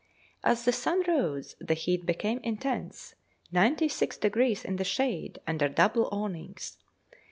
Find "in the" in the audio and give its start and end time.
4.65-4.83